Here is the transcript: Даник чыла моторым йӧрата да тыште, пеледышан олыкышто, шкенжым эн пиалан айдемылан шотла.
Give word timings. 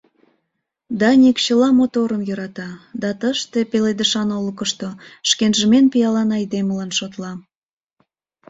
Даник 0.99 1.37
чыла 1.45 1.69
моторым 1.79 2.21
йӧрата 2.27 2.69
да 3.01 3.09
тыште, 3.19 3.59
пеледышан 3.71 4.29
олыкышто, 4.37 4.89
шкенжым 5.29 5.71
эн 5.77 5.85
пиалан 5.91 6.29
айдемылан 6.37 6.91
шотла. 6.97 7.31